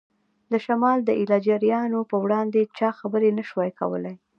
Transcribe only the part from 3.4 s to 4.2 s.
شوای کولای.